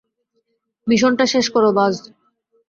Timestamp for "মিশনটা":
0.87-1.25